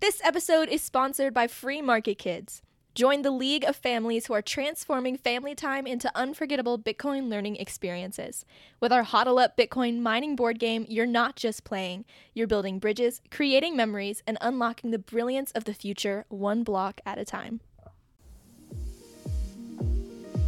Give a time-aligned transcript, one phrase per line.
[0.00, 2.62] This episode is sponsored by Free Market Kids.
[2.94, 8.46] Join the league of families who are transforming family time into unforgettable Bitcoin learning experiences.
[8.80, 13.20] With our Hodl Up Bitcoin mining board game, you're not just playing, you're building bridges,
[13.30, 17.60] creating memories, and unlocking the brilliance of the future one block at a time.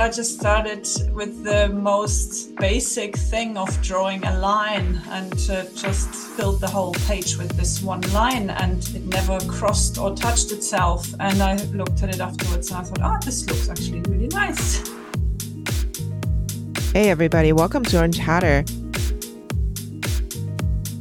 [0.01, 6.09] I just started with the most basic thing of drawing a line and uh, just
[6.09, 11.13] filled the whole page with this one line and it never crossed or touched itself.
[11.21, 14.89] And I looked at it afterwards and I thought, oh, this looks actually really nice.
[16.93, 18.65] Hey, everybody, welcome to Orange Hatter.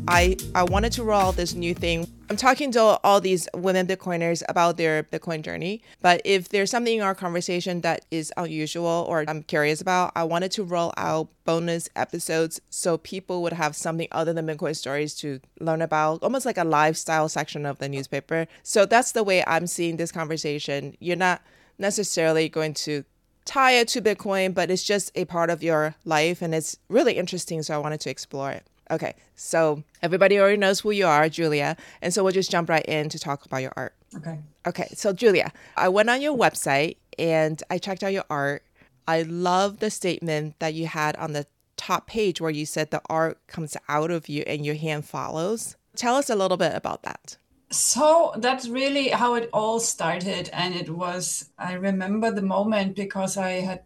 [0.07, 3.87] I, I wanted to roll out this new thing I'm talking to all these women
[3.87, 5.81] Bitcoiners about their Bitcoin journey.
[6.01, 10.23] But if there's something in our conversation that is unusual or I'm curious about, I
[10.23, 15.13] wanted to roll out bonus episodes so people would have something other than Bitcoin stories
[15.15, 18.47] to learn about, almost like a lifestyle section of the newspaper.
[18.63, 20.95] So that's the way I'm seeing this conversation.
[21.01, 21.41] You're not
[21.77, 23.03] necessarily going to
[23.43, 27.17] tie it to Bitcoin, but it's just a part of your life and it's really
[27.17, 27.61] interesting.
[27.61, 28.65] So I wanted to explore it.
[28.91, 31.77] Okay, so everybody already knows who you are, Julia.
[32.01, 33.95] And so we'll just jump right in to talk about your art.
[34.17, 34.39] Okay.
[34.67, 38.63] Okay, so Julia, I went on your website and I checked out your art.
[39.07, 41.47] I love the statement that you had on the
[41.77, 45.77] top page where you said the art comes out of you and your hand follows.
[45.95, 47.37] Tell us a little bit about that.
[47.71, 50.49] So that's really how it all started.
[50.51, 53.83] And it was, I remember the moment because I had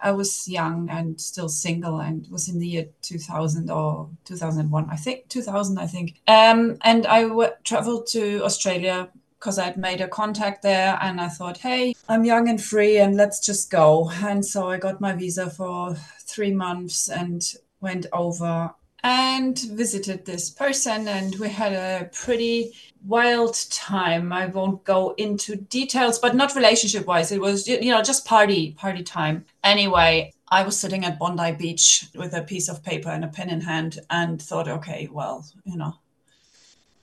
[0.00, 4.96] I was young and still single and was in the year 2000 or 2001, I
[4.96, 6.20] think, 2000, I think.
[6.26, 11.28] Um, and I w- traveled to Australia because I'd made a contact there and I
[11.28, 14.10] thought, hey, I'm young and free and let's just go.
[14.10, 17.42] And so I got my visa for three months and
[17.80, 22.72] went over and visited this person and we had a pretty
[23.06, 24.32] wild time.
[24.32, 28.72] I won't go into details but not relationship wise it was you know just party
[28.72, 29.44] party time.
[29.62, 33.50] Anyway i was sitting at bondi beach with a piece of paper and a pen
[33.50, 35.94] in hand and thought okay well you know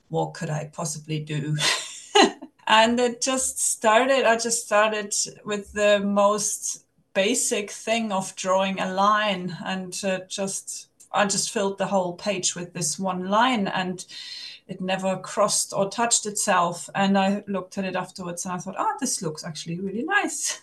[0.08, 1.56] what could i possibly do?
[2.66, 4.24] And it just started.
[4.24, 5.14] I just started
[5.44, 11.78] with the most basic thing of drawing a line and uh, just I just filled
[11.78, 14.04] the whole page with this one line and
[14.68, 16.90] it never crossed or touched itself.
[16.94, 20.60] And I looked at it afterwards and I thought, oh, this looks actually really nice.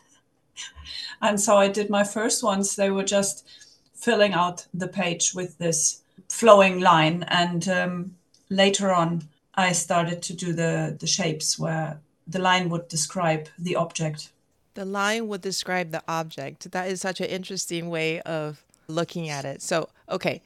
[1.21, 2.75] and so I did my first ones.
[2.75, 3.47] They were just
[3.93, 7.23] filling out the page with this flowing line.
[7.29, 8.15] And um,
[8.49, 13.75] later on, I started to do the, the shapes where the line would describe the
[13.75, 14.31] object.
[14.73, 16.71] The line would describe the object.
[16.71, 19.61] That is such an interesting way of looking at it.
[19.61, 20.41] So, okay,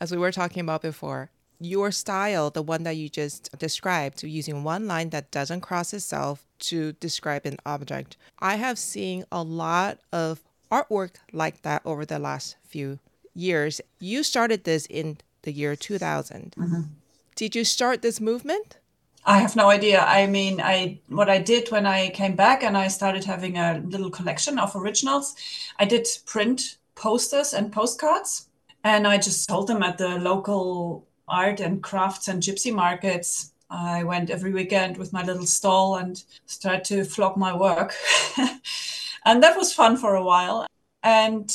[0.00, 1.30] as we were talking about before,
[1.60, 6.46] your style, the one that you just described, using one line that doesn't cross itself
[6.58, 8.16] to describe an object.
[8.38, 10.40] I have seen a lot of
[10.70, 12.98] artwork like that over the last few
[13.34, 13.80] years.
[14.00, 16.54] You started this in the year 2000.
[16.56, 16.80] Mm-hmm.
[17.36, 18.78] Did you start this movement?
[19.26, 20.04] I have no idea.
[20.04, 23.82] I mean, I what I did when I came back and I started having a
[23.84, 25.34] little collection of originals,
[25.78, 28.48] I did print posters and postcards.
[28.82, 33.52] And I just sold them at the local art and crafts and gypsy markets.
[33.70, 37.94] I went every weekend with my little stall and started to flog my work.
[39.24, 40.66] and that was fun for a while.
[41.02, 41.50] And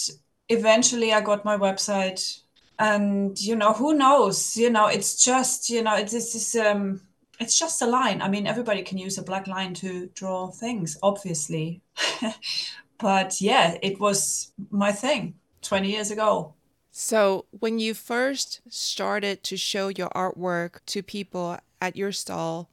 [0.50, 2.42] eventually I got my website.
[2.80, 4.58] And, you know, who knows?
[4.58, 7.02] You know, it's just, you know, it's, it's, um,
[7.40, 8.22] it's just a line.
[8.22, 11.82] I mean, everybody can use a black line to draw things, obviously.
[13.00, 16.54] but yeah, it was my thing 20 years ago.
[16.92, 22.70] So, when you first started to show your artwork to people at your stall,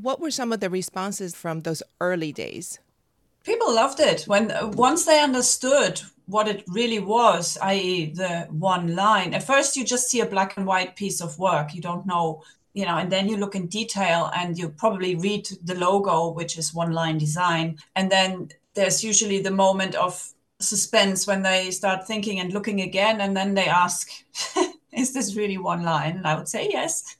[0.00, 2.78] what were some of the responses from those early days?
[3.44, 9.34] People loved it when once they understood what it really was, i.e., the one line.
[9.34, 11.74] At first, you just see a black and white piece of work.
[11.74, 12.42] You don't know,
[12.72, 16.56] you know, and then you look in detail and you probably read the logo, which
[16.56, 17.78] is one line design.
[17.96, 23.20] And then there's usually the moment of suspense when they start thinking and looking again
[23.20, 24.10] and then they ask
[24.92, 26.16] is this really one line?
[26.16, 27.16] And i would say yes.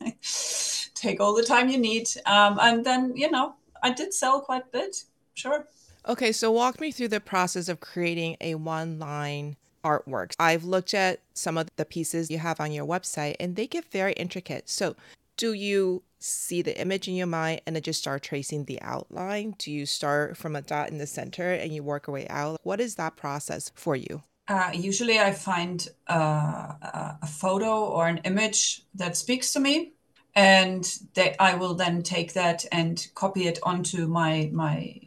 [0.94, 2.08] Take all the time you need.
[2.26, 5.04] Um, and then you know i did sell quite a bit.
[5.34, 5.66] Sure.
[6.06, 10.32] Okay so walk me through the process of creating a one line artwork.
[10.38, 13.90] I've looked at some of the pieces you have on your website and they get
[13.90, 14.68] very intricate.
[14.68, 14.96] So
[15.40, 19.54] do you see the image in your mind and then just start tracing the outline?
[19.56, 22.60] Do you start from a dot in the center and you work your way out?
[22.62, 24.22] What is that process for you?
[24.46, 26.74] Uh, usually, I find uh,
[27.22, 29.94] a photo or an image that speaks to me.
[30.34, 30.84] and
[31.14, 35.00] they, I will then take that and copy it onto my my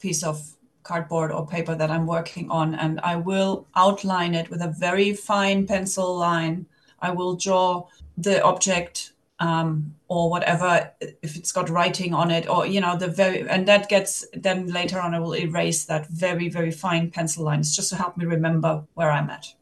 [0.00, 4.62] piece of cardboard or paper that I'm working on, and I will outline it with
[4.62, 6.66] a very fine pencil line.
[7.00, 7.86] I will draw
[8.16, 13.08] the object um, or whatever if it's got writing on it or you know the
[13.08, 17.44] very and that gets then later on i will erase that very very fine pencil
[17.44, 19.54] lines just to help me remember where i'm at.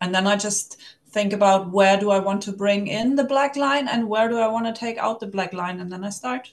[0.00, 0.76] And then i just
[1.06, 4.38] think about where do i want to bring in the black line and where do
[4.38, 6.52] i want to take out the black line and then i start.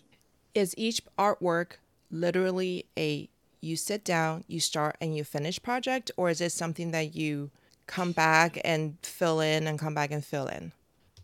[0.53, 1.79] Is each artwork
[2.11, 3.27] literally a
[3.59, 7.49] you sit down you start and you finish project or is it something that you
[7.87, 10.71] come back and fill in and come back and fill in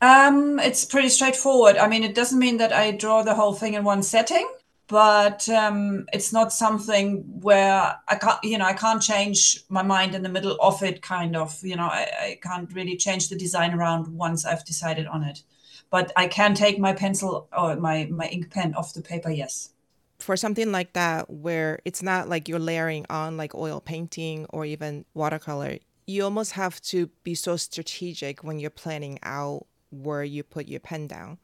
[0.01, 1.77] um, it's pretty straightforward.
[1.77, 4.47] I mean, it doesn't mean that I draw the whole thing in one setting,
[4.87, 10.15] but um, it's not something where I can't, you know, I can't change my mind
[10.15, 11.01] in the middle of it.
[11.01, 15.07] Kind of, you know, I, I can't really change the design around once I've decided
[15.07, 15.41] on it.
[15.89, 19.31] But I can take my pencil or my my ink pen off the paper.
[19.31, 19.71] Yes.
[20.19, 24.65] For something like that, where it's not like you're layering on like oil painting or
[24.65, 30.43] even watercolor, you almost have to be so strategic when you're planning out where you
[30.43, 31.37] put your pen down.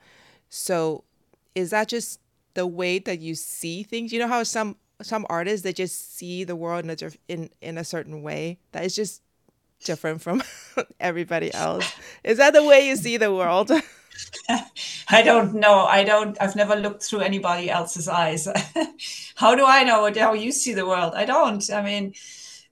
[0.50, 1.04] So
[1.56, 2.20] is that just
[2.54, 4.12] the way that you see things?
[4.12, 7.78] You know how some some artists they just see the world in a in in
[7.78, 9.22] a certain way that is just
[9.84, 10.44] different from
[11.00, 11.92] everybody else.
[12.24, 13.72] Is that the way you see the world?
[15.10, 15.86] I don't know.
[15.86, 16.38] I don't.
[16.40, 18.48] I've never looked through anybody else's eyes.
[19.36, 21.14] how do I know how you see the world?
[21.16, 21.68] I don't.
[21.72, 22.14] I mean,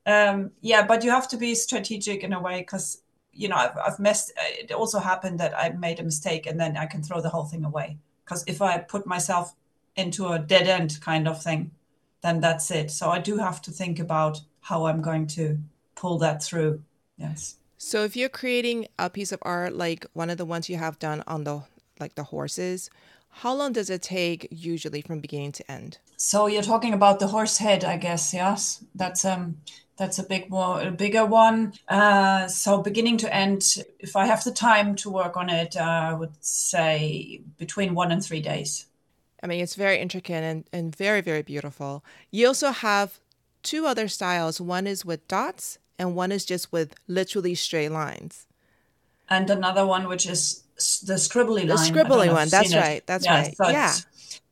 [0.05, 3.01] um, yeah, but you have to be strategic in a way because
[3.33, 6.77] you know I've, I've messed it also happened that i made a mistake and then
[6.77, 7.97] i can throw the whole thing away.
[8.23, 9.55] Because if i put myself
[9.95, 11.71] into a dead end kind of thing
[12.21, 12.91] then that's it.
[12.91, 15.57] So i do have to think about how i'm going to
[15.95, 16.81] pull that through.
[17.17, 17.55] Yes.
[17.77, 20.99] So if you're creating a piece of art like one of the ones you have
[20.99, 21.63] done on the
[21.99, 22.89] like the horses
[23.33, 25.99] how long does it take usually from beginning to end?
[26.17, 28.83] So you're talking about the horse head i guess yes?
[28.93, 29.57] That's um
[29.97, 31.73] that's a big more a bigger one.
[31.87, 35.81] Uh, so beginning to end, if I have the time to work on it, uh,
[35.81, 38.87] I would say between one and three days.
[39.43, 42.03] I mean, it's very intricate and, and very, very beautiful.
[42.29, 43.19] You also have
[43.63, 44.61] two other styles.
[44.61, 48.45] One is with dots, and one is just with literally straight lines.
[49.29, 50.63] And another one, which is
[51.05, 51.67] the scribbly line.
[51.67, 52.49] The scribbly one.
[52.49, 52.97] That's right.
[52.97, 53.07] It.
[53.07, 53.55] That's yeah, right.
[53.55, 53.93] So yeah.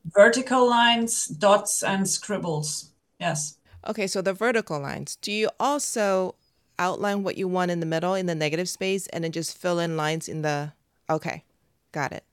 [0.06, 2.90] Vertical lines, dots, and scribbles.
[3.18, 3.58] Yes.
[3.86, 5.16] Okay, so the vertical lines.
[5.16, 6.34] Do you also
[6.78, 9.78] outline what you want in the middle in the negative space and then just fill
[9.78, 10.72] in lines in the
[11.08, 11.44] Okay.
[11.92, 12.24] Got it.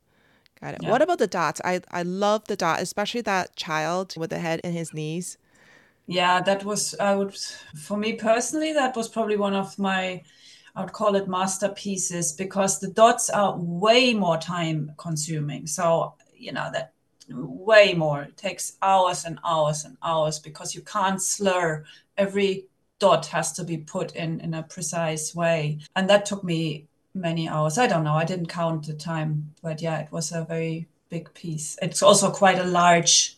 [0.62, 0.82] Got it.
[0.84, 0.92] Yeah.
[0.92, 1.62] What about the dots?
[1.66, 5.38] I I love the dot, especially that child with the head in his knees.
[6.06, 7.36] Yeah, that was I would
[7.76, 10.24] for me personally that was probably one of my
[10.76, 15.66] I would call it masterpieces because the dots are way more time consuming.
[15.66, 16.94] So, you know, that
[17.30, 18.24] way more.
[18.24, 21.86] It takes hours and hours and hours because you can't slur.
[22.18, 22.66] Every
[23.00, 25.80] dot has to be put in in a precise way.
[25.96, 27.78] And that took me many hours.
[27.78, 28.14] I don't know.
[28.14, 31.78] I didn't count the time, but yeah, it was a very big piece.
[31.82, 33.38] It's also quite a large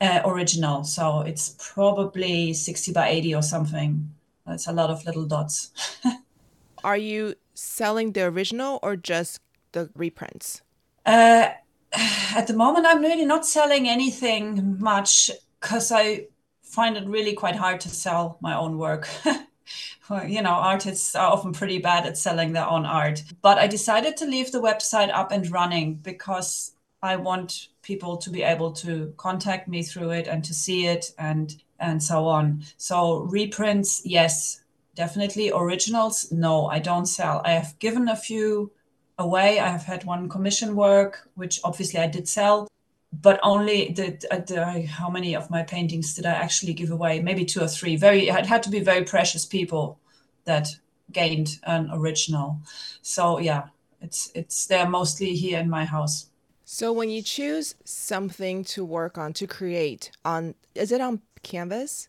[0.00, 0.84] uh, original.
[0.84, 4.10] So it's probably 60 by 80 or something.
[4.46, 5.70] That's a lot of little dots.
[6.84, 9.40] Are you selling the original or just
[9.72, 10.62] the reprints?
[11.04, 11.50] Uh,
[12.36, 15.30] at the moment, I'm really not selling anything much
[15.60, 16.26] because I
[16.62, 19.08] find it really quite hard to sell my own work.
[20.26, 23.22] you know, artists are often pretty bad at selling their own art.
[23.42, 26.72] But I decided to leave the website up and running because
[27.02, 31.12] I want people to be able to contact me through it and to see it
[31.18, 32.64] and and so on.
[32.76, 34.62] So reprints, yes,
[34.96, 35.52] definitely.
[35.52, 37.40] Originals, no, I don't sell.
[37.44, 38.72] I have given a few
[39.18, 39.58] away.
[39.58, 42.68] I have had one commission work, which obviously I did sell,
[43.12, 47.20] but only the, uh, the, how many of my paintings did I actually give away?
[47.20, 47.96] Maybe two or three.
[47.96, 49.98] Very, it had to be very precious people
[50.44, 50.68] that
[51.12, 52.60] gained an original.
[53.02, 53.68] So yeah,
[54.00, 56.26] it's it's they're mostly here in my house.
[56.64, 62.08] So when you choose something to work on to create on, is it on canvas?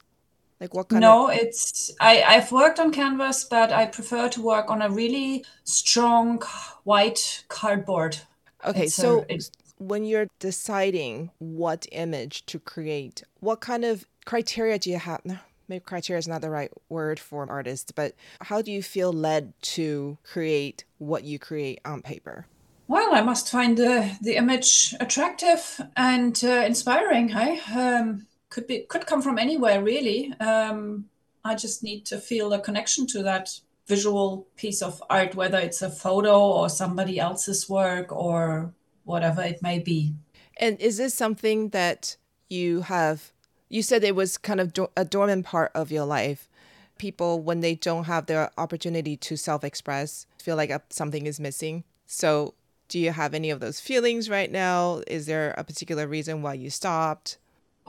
[0.60, 1.38] Like what kind no, of...
[1.38, 6.42] it's I, I've worked on canvas, but I prefer to work on a really strong
[6.84, 8.18] white cardboard.
[8.66, 9.39] Okay, it's so a,
[9.78, 15.22] when you're deciding what image to create, what kind of criteria do you have?
[15.70, 19.13] Maybe criteria is not the right word for an artist, but how do you feel
[19.13, 22.48] led to create what you create on paper?
[22.88, 27.30] Well, I must find the, the image attractive and uh, inspiring.
[27.30, 30.34] Hey, um, could be could come from anywhere really.
[30.39, 31.06] Um,
[31.44, 35.82] I just need to feel a connection to that visual piece of art, whether it's
[35.82, 40.13] a photo or somebody else's work or whatever it may be.
[40.58, 42.18] And is this something that
[42.50, 43.32] you have?
[43.70, 46.50] You said it was kind of do- a dormant part of your life.
[46.98, 51.84] People, when they don't have the opportunity to self express, feel like something is missing.
[52.06, 52.53] So,
[52.89, 55.01] do you have any of those feelings right now?
[55.08, 57.38] Is there a particular reason why you stopped?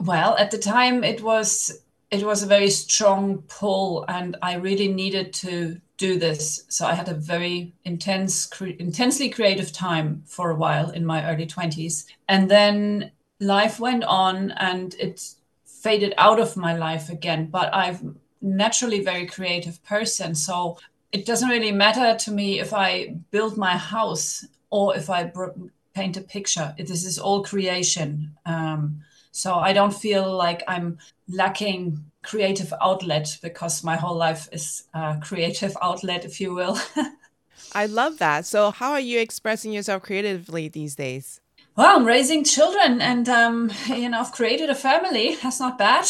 [0.01, 4.87] Well, at the time, it was it was a very strong pull, and I really
[4.87, 6.65] needed to do this.
[6.69, 11.31] So I had a very intense, cre- intensely creative time for a while in my
[11.31, 12.05] early 20s.
[12.27, 17.45] And then life went on and it faded out of my life again.
[17.45, 20.33] But I'm naturally very creative person.
[20.33, 20.79] So
[21.11, 25.67] it doesn't really matter to me if I build my house or if I br-
[25.93, 26.73] paint a picture.
[26.77, 28.35] This is all creation.
[28.47, 30.97] Um, so I don't feel like I'm
[31.29, 36.77] lacking creative outlet because my whole life is a creative outlet, if you will.
[37.73, 38.45] I love that.
[38.45, 41.39] So, how are you expressing yourself creatively these days?
[41.75, 45.37] Well, I'm raising children and, um, you know, I've created a family.
[45.41, 46.05] That's not bad.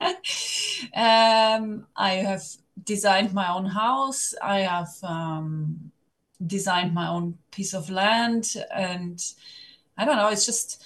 [0.94, 2.42] um, I have
[2.82, 4.34] designed my own house.
[4.42, 5.92] I have um,
[6.44, 8.54] designed my own piece of land.
[8.74, 9.22] And
[9.98, 10.82] I don't know, it's just,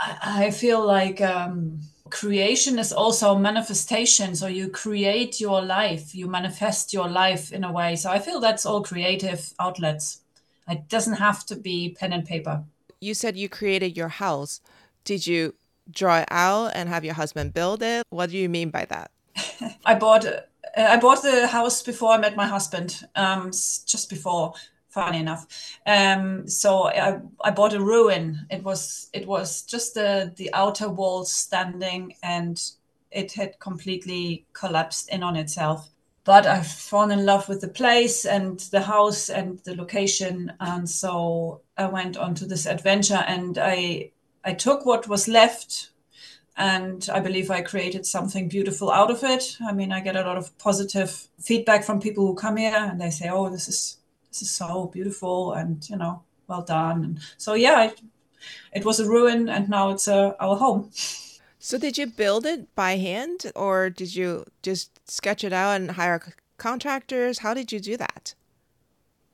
[0.00, 4.34] I feel like, um, creation is also manifestation.
[4.34, 7.96] So you create your life you manifest your life in a way.
[7.96, 10.20] So i feel that's all creative outlets.
[10.68, 12.64] It doesn't have to be pen and paper.
[13.00, 14.60] You said you created your house.
[15.04, 15.54] Did you
[15.90, 18.04] draw it out and have your husband build it?
[18.10, 19.10] What do you mean by that?
[19.84, 20.26] I bought
[20.76, 24.52] i bought the house before i met my husband um, just before
[24.88, 25.46] funny enough.
[25.86, 28.46] Um, so I, I bought a ruin.
[28.50, 32.60] It was it was just the the outer walls standing, and
[33.10, 35.90] it had completely collapsed in on itself.
[36.24, 40.88] But I've fallen in love with the place and the house and the location, and
[40.88, 43.24] so I went on to this adventure.
[43.26, 44.12] And I
[44.44, 45.90] I took what was left
[46.56, 49.56] and I believe I created something beautiful out of it.
[49.60, 53.00] I mean, I get a lot of positive feedback from people who come here and
[53.00, 53.98] they say, "Oh, this is
[54.30, 57.04] this is so beautiful and you know well done.
[57.04, 58.00] And so yeah it,
[58.72, 60.90] it was a ruin and now it's uh, our home.
[61.58, 65.90] So did you build it by hand or did you just sketch it out and
[65.92, 66.22] hire
[66.56, 67.40] contractors?
[67.40, 68.34] How did you do that?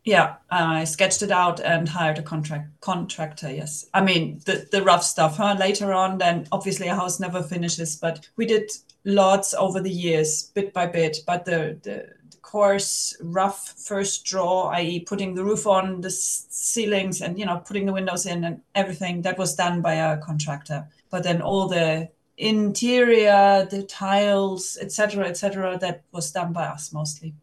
[0.04, 3.86] Yeah i sketched it out and hired a contract contractor yes.
[3.94, 5.56] I mean the, the rough stuff huh?
[5.58, 8.70] later on then obviously a house never finishes but we did
[9.04, 12.10] lots over the years bit by bit but the the
[12.54, 17.84] course rough first draw, i.e., putting the roof on, the ceilings, and you know, putting
[17.84, 19.23] the windows in and everything.
[19.23, 20.87] That was done by a contractor.
[21.11, 27.34] But then all the interior, the tiles, etc., etc., that was done by us mostly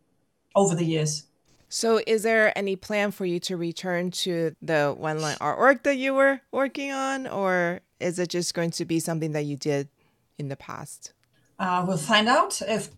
[0.56, 1.26] over the years.
[1.68, 5.98] So, is there any plan for you to return to the one line artwork that
[5.98, 9.90] you were working on, or is it just going to be something that you did
[10.38, 11.12] in the past?
[11.60, 12.90] Uh, we'll find out if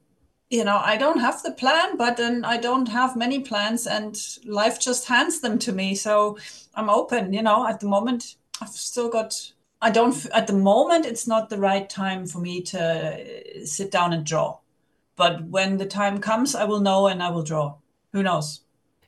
[0.54, 4.16] you know, I don't have the plan, but then I don't have many plans and
[4.46, 5.96] life just hands them to me.
[5.96, 6.38] So
[6.76, 11.08] I'm open, you know, at the moment, I've still got, I don't, at the moment,
[11.08, 14.60] it's not the right time for me to sit down and draw.
[15.16, 17.78] But when the time comes, I will know and I will draw.
[18.12, 18.62] Who knows?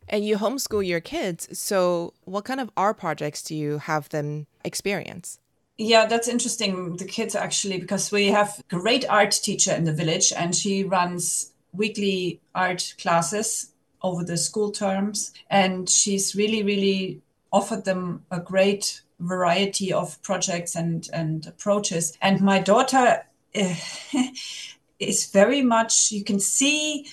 [0.10, 1.48] And you homeschool your kids.
[1.58, 5.40] So what kind of art projects do you have them experience?
[5.78, 6.96] Yeah, that's interesting.
[6.96, 10.84] The kids actually, because we have a great art teacher in the village, and she
[10.84, 18.40] runs weekly art classes over the school terms, and she's really, really offered them a
[18.40, 22.18] great variety of projects and and approaches.
[22.22, 23.76] And my daughter uh,
[25.00, 27.08] is very much you can see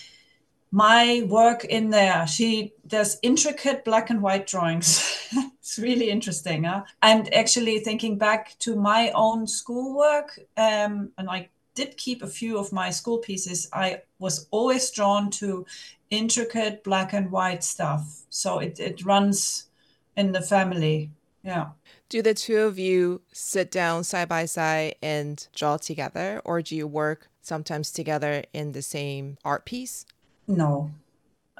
[0.70, 2.26] my work in there.
[2.26, 5.26] She does intricate black and white drawings.
[5.32, 6.64] it's really interesting.
[6.64, 6.82] Huh?
[7.00, 12.58] And actually thinking back to my own schoolwork, um, and I did keep a few
[12.58, 15.64] of my school pieces, I was always drawn to
[16.10, 18.24] intricate black and white stuff.
[18.28, 19.70] So it, it runs
[20.14, 21.10] in the family.
[21.42, 21.68] Yeah.
[22.10, 26.76] Do the two of you sit down side by side and draw together, or do
[26.76, 30.04] you work sometimes together in the same art piece?
[30.46, 30.90] No,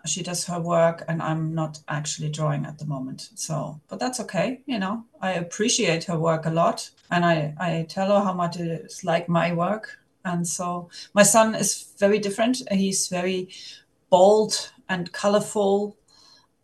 [0.06, 3.30] she does her work and I'm not actually drawing at the moment.
[3.34, 4.60] So, but that's okay.
[4.66, 8.58] You know, I appreciate her work a lot and I, I tell her how much
[8.58, 9.98] it is like my work.
[10.24, 12.62] And so my son is very different.
[12.70, 13.48] He's very
[14.10, 15.96] bold and colorful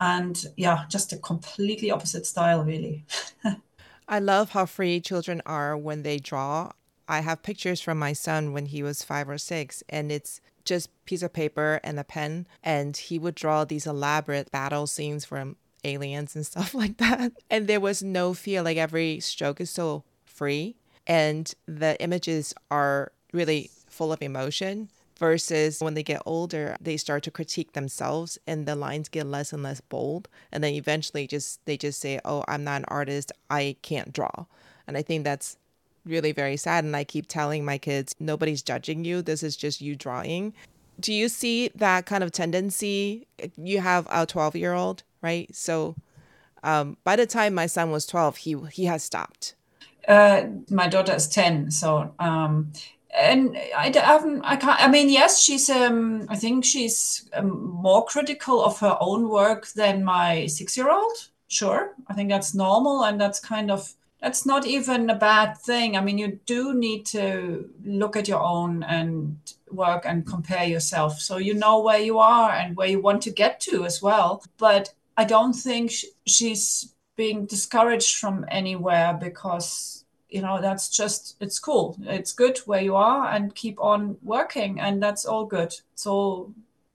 [0.01, 3.05] and yeah, just a completely opposite style, really.
[4.09, 6.73] I love how free children are when they draw.
[7.09, 10.91] I have pictures from my son when he was five or six, and it's just
[11.05, 15.57] piece of paper and a pen and he would draw these elaborate battle scenes from
[15.85, 17.33] aliens and stuff like that.
[17.51, 18.63] And there was no fear.
[18.63, 24.91] Like every stroke is so free, and the images are really full of emotion.
[25.19, 29.53] Versus when they get older, they start to critique themselves, and the lines get less
[29.53, 30.29] and less bold.
[30.53, 33.33] And then eventually, just they just say, "Oh, I'm not an artist.
[33.51, 34.47] I can't draw."
[34.87, 35.57] And I think that's
[36.09, 36.85] really very sad.
[36.85, 39.23] And I keep telling my kids, nobody's judging you.
[39.23, 40.55] This is just you drawing.
[41.01, 43.27] Do you see that kind of tendency?
[43.57, 45.55] You have a 12 year old, right?
[45.55, 45.95] So
[46.63, 49.55] um, by the time my son was 12, he, he has stopped.
[50.07, 51.71] Uh, my daughter is 10.
[51.71, 52.73] So, um,
[53.15, 57.71] and I, I haven't, I can't, I mean, yes, she's, um, I think she's um,
[57.71, 61.29] more critical of her own work than my six year old.
[61.49, 61.95] Sure.
[62.09, 63.05] I think that's normal.
[63.05, 65.97] And that's kind of, that's not even a bad thing.
[65.97, 69.39] I mean, you do need to look at your own and
[69.71, 71.21] work and compare yourself.
[71.21, 74.43] So you know where you are and where you want to get to as well.
[74.59, 75.93] But I don't think
[76.27, 81.97] she's being discouraged from anywhere because you know that's just it's cool.
[82.03, 85.75] It's good where you are and keep on working and that's all good.
[85.93, 86.53] It's all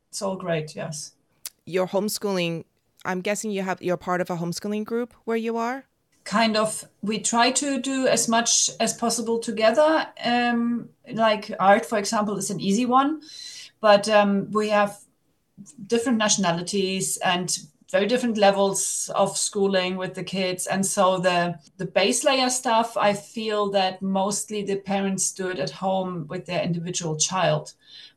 [0.09, 1.13] it's all great yes.
[1.65, 2.65] Your homeschooling
[3.05, 5.85] i'm guessing you have you're part of a homeschooling group where you are
[6.23, 10.07] kind of we try to do as much as possible together.
[10.23, 13.21] Um, like art for example is an easy one
[13.83, 14.97] but um, we have
[15.87, 17.57] different nationalities and
[17.91, 20.67] very different levels of schooling with the kids.
[20.67, 25.59] And so the the base layer stuff i feel that mostly the parents do it
[25.59, 27.73] at home with their individual child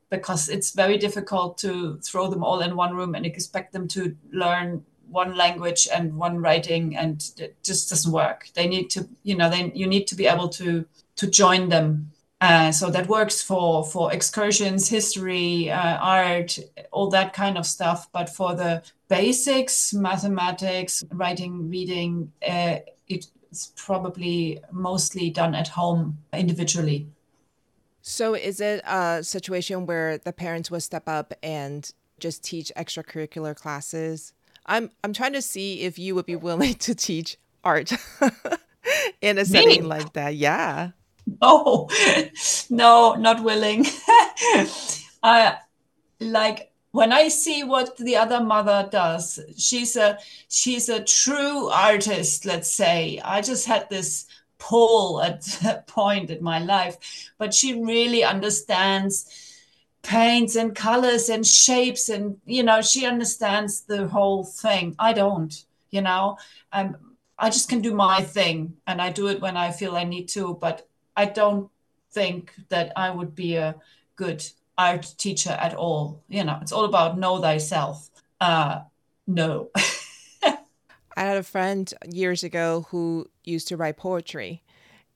[0.09, 4.17] because it's very difficult to throw them all in one room and expect them to
[4.33, 8.49] learn one language and one writing and it just doesn't work.
[8.55, 10.87] They need to you know then you need to be able to
[11.17, 12.11] to join them.
[12.39, 16.59] Uh, so that works for for excursions history uh, art
[16.91, 18.09] all that kind of stuff.
[18.13, 22.79] But for the basics mathematics writing reading uh,
[23.57, 27.07] it's probably mostly done at home individually.
[28.03, 33.55] So is it a situation where the parents will step up and just teach extracurricular
[33.55, 34.33] classes
[34.67, 37.93] I'm I'm trying to see if you would be willing to teach art
[39.21, 39.89] in a setting Me?
[39.89, 40.35] like that.
[40.35, 40.91] Yeah.
[41.43, 41.89] No,
[42.71, 43.87] no, not willing.
[44.09, 44.67] I
[45.23, 45.55] uh,
[46.21, 49.39] like when I see what the other mother does.
[49.57, 52.47] She's a she's a true artist.
[52.47, 54.27] Let's say I just had this
[54.59, 56.97] pull at a point in my life,
[57.39, 59.27] but she really understands
[60.07, 64.95] paints and colors and shapes and you know she understands the whole thing.
[64.99, 65.55] I don't
[65.91, 66.39] you know?
[66.73, 66.97] Um,
[67.39, 70.29] i just can do my thing and i do it when i feel i need
[70.29, 71.71] to but i don't
[72.11, 73.75] think that i would be a
[74.17, 74.43] good
[74.79, 76.59] art teacher at all you know?
[76.63, 78.11] It's all about know thyself.
[78.41, 78.81] Uh
[79.27, 79.71] no.
[80.43, 84.63] I had a friend years ago who used to write poetry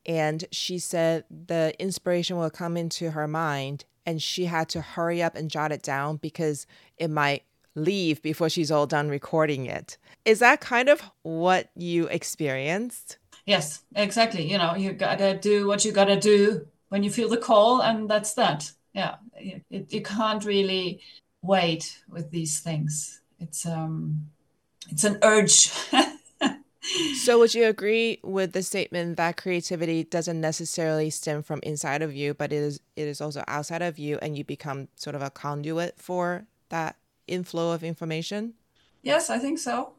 [0.07, 5.23] and she said the inspiration will come into her mind and she had to hurry
[5.23, 6.66] up and jot it down because
[6.99, 7.44] it might
[7.77, 9.96] leave before she's all done recording it.
[10.25, 13.18] Is that kind of what you experienced?
[13.46, 14.51] Yes, exactly.
[14.51, 18.11] You know, you gotta do what you gotta do when you feel the call, and
[18.11, 18.73] that's that.
[18.94, 21.01] Yeah, it, you can't really
[21.40, 23.20] wait with these things.
[23.38, 24.29] It's um,
[24.90, 25.70] it's an urge.
[27.14, 32.14] so would you agree with the statement that creativity doesn't necessarily stem from inside of
[32.14, 35.22] you but it is it is also outside of you and you become sort of
[35.22, 38.55] a conduit for that inflow of information?
[39.03, 39.92] Yes i think so.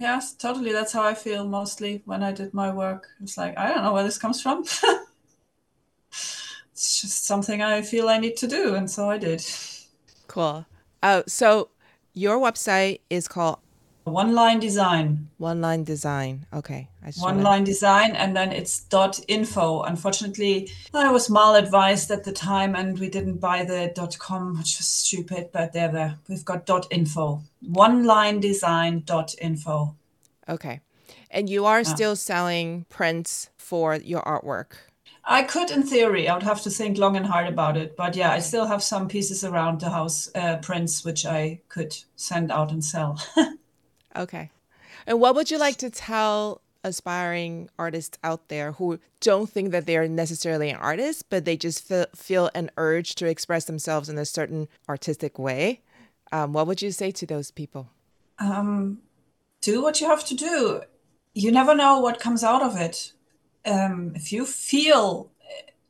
[0.00, 0.72] Yes totally.
[0.72, 3.08] That's how i feel mostly when i did my work.
[3.22, 4.64] It's like i don't know where this comes from.
[6.72, 9.44] It's just something i feel i need to do and so i did.
[10.26, 10.66] Cool.
[11.02, 11.68] Uh, so
[12.14, 13.58] your website is called
[14.04, 15.28] one line design.
[15.38, 16.46] One line design.
[16.52, 16.88] Okay.
[17.18, 19.82] One line design, and then it's dot info.
[19.82, 24.58] Unfortunately, I was mal advised at the time, and we didn't buy the dot com,
[24.58, 25.50] which was stupid.
[25.52, 27.42] But there, there, we've got dot info.
[27.60, 29.96] One line design dot info.
[30.48, 30.80] Okay,
[31.30, 34.72] and you are still selling prints for your artwork.
[35.26, 37.96] I could, in theory, I would have to think long and hard about it.
[37.96, 41.96] But yeah, I still have some pieces around the house, uh, prints, which I could
[42.14, 43.18] send out and sell.
[44.16, 44.50] Okay.
[45.06, 49.86] And what would you like to tell aspiring artists out there who don't think that
[49.86, 54.18] they're necessarily an artist, but they just feel, feel an urge to express themselves in
[54.18, 55.80] a certain artistic way?
[56.30, 57.90] Um, what would you say to those people?
[58.38, 58.98] Um,
[59.60, 60.82] do what you have to do.
[61.32, 63.12] You never know what comes out of it.
[63.64, 65.30] Um, if you feel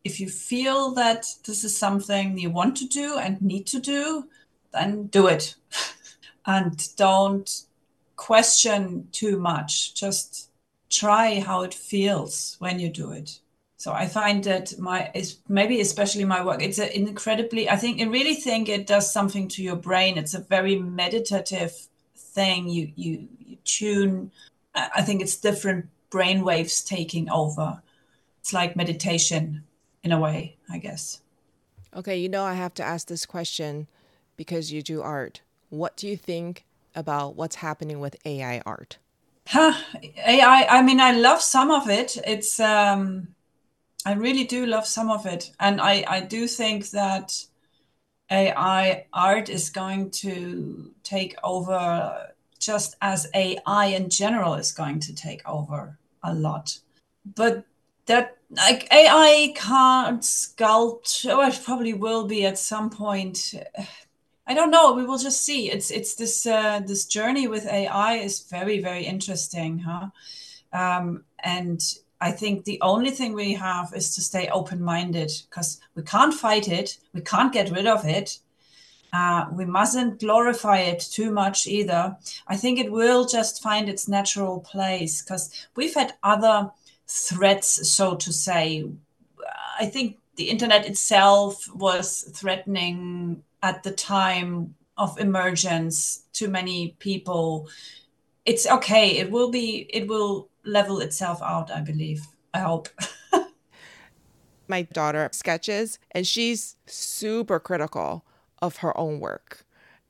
[0.04, 4.28] if you feel that this is something you want to do and need to do,
[4.72, 5.54] then do it.
[6.46, 7.62] and don't
[8.16, 9.94] question too much.
[9.94, 10.50] Just
[10.90, 13.40] try how it feels when you do it.
[13.76, 16.62] So I find that my is maybe especially my work.
[16.62, 17.68] It's an incredibly.
[17.68, 20.16] I think I really think it does something to your brain.
[20.16, 22.68] It's a very meditative thing.
[22.68, 24.30] You you, you tune.
[24.74, 27.82] I think it's different brain waves taking over.
[28.40, 29.64] It's like meditation
[30.02, 31.20] in a way, I guess.
[31.94, 33.86] Okay, you know I have to ask this question
[34.36, 35.42] because you do art.
[35.68, 38.98] What do you think about what's happening with AI art?
[39.48, 39.74] Huh,
[40.26, 40.66] AI.
[40.68, 42.16] I mean, I love some of it.
[42.26, 43.28] It's um,
[44.06, 47.32] I really do love some of it, and I I do think that
[48.30, 52.28] AI art is going to take over
[52.58, 56.78] just as AI in general is going to take over a lot.
[57.24, 57.66] But
[58.06, 63.54] that like AI can't sculpt, or it probably will be at some point.
[64.46, 64.92] I don't know.
[64.92, 65.70] We will just see.
[65.70, 70.08] It's it's this uh, this journey with AI is very very interesting, huh?
[70.72, 71.80] Um, and
[72.20, 76.34] I think the only thing we have is to stay open minded because we can't
[76.34, 76.98] fight it.
[77.12, 78.38] We can't get rid of it.
[79.12, 82.16] Uh, we mustn't glorify it too much either.
[82.48, 86.72] I think it will just find its natural place because we've had other
[87.06, 88.90] threats, so to say.
[89.78, 97.68] I think the internet itself was threatening at the time of emergence to many people.
[98.44, 99.18] It's okay.
[99.18, 102.26] It will be it will level itself out i believe.
[102.52, 102.88] I hope.
[104.68, 108.24] My daughter sketches and she's super critical
[108.62, 109.64] of her own work.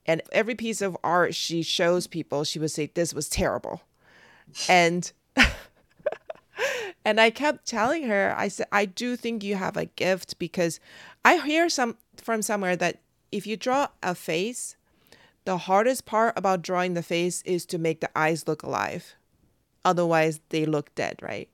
[0.06, 3.82] And every piece of art she shows people she would say this was terrible.
[4.68, 5.10] And
[7.04, 10.80] and i kept telling her i said i do think you have a gift because
[11.24, 12.98] i hear some from somewhere that
[13.34, 14.76] if you draw a face,
[15.44, 19.16] the hardest part about drawing the face is to make the eyes look alive.
[19.84, 21.48] Otherwise, they look dead, right?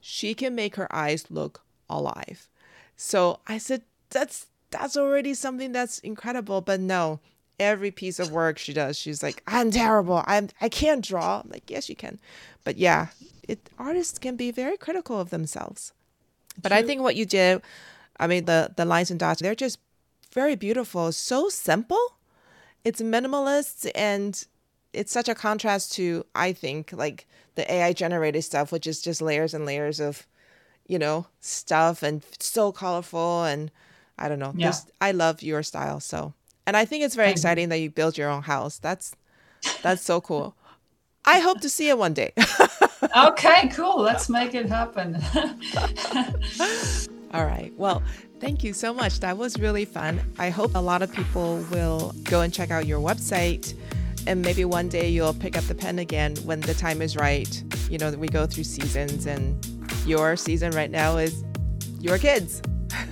[0.00, 2.48] She can make her eyes look alive.
[2.96, 6.62] So I said, that's that's already something that's incredible.
[6.62, 7.20] But no,
[7.60, 10.24] every piece of work she does, she's like, I'm terrible.
[10.26, 11.42] I'm I can't draw.
[11.44, 12.18] I'm like, yes, you can.
[12.64, 13.08] But yeah,
[13.46, 15.92] it artists can be very critical of themselves.
[16.60, 16.78] But True.
[16.78, 17.62] I think what you did,
[18.18, 19.78] I mean the the lines and dots, they're just
[20.32, 22.16] very beautiful, so simple.
[22.84, 24.42] It's minimalist and
[24.92, 29.20] it's such a contrast to I think like the AI generated stuff, which is just
[29.20, 30.26] layers and layers of,
[30.86, 33.70] you know, stuff and so colorful and
[34.18, 34.54] I don't know.
[34.56, 34.68] Yeah.
[34.68, 36.34] This, I love your style so.
[36.66, 38.78] And I think it's very exciting that you build your own house.
[38.78, 39.14] That's
[39.82, 40.54] that's so cool.
[41.24, 42.32] I hope to see it one day.
[43.16, 44.00] okay, cool.
[44.00, 45.20] Let's make it happen.
[47.34, 47.72] All right.
[47.76, 48.02] Well,
[48.40, 49.20] Thank you so much.
[49.20, 50.18] That was really fun.
[50.38, 53.74] I hope a lot of people will go and check out your website
[54.26, 57.62] and maybe one day you'll pick up the pen again when the time is right.
[57.90, 59.64] You know, we go through seasons and
[60.06, 61.44] your season right now is
[62.00, 62.62] your kids.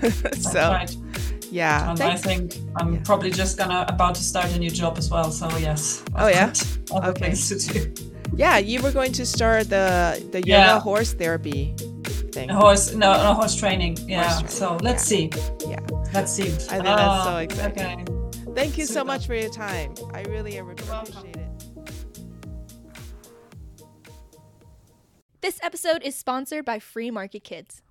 [0.38, 0.96] so right.
[1.50, 1.90] Yeah.
[1.90, 3.00] And I think I'm yeah.
[3.04, 5.30] probably just gonna about to start a new job as well.
[5.30, 6.04] So yes.
[6.14, 6.52] Oh yeah.
[6.92, 7.34] Okay.
[7.34, 7.94] to do.
[8.37, 10.80] Yeah, you were going to start the the yoga yeah.
[10.80, 11.74] horse therapy
[12.32, 12.48] thing.
[12.48, 13.98] Horse, no, no horse training.
[14.06, 14.22] Yeah.
[14.22, 14.78] Horse training.
[14.78, 15.18] So let's yeah.
[15.18, 15.30] see.
[15.68, 15.80] Yeah.
[16.14, 16.44] Let's see.
[16.44, 18.08] I think oh, that's so ah, exciting.
[18.08, 18.52] Okay.
[18.54, 18.98] Thank you Super.
[19.00, 19.94] so much for your time.
[20.12, 21.48] I really appreciate it.
[25.40, 27.82] This episode is sponsored by Free Market Kids.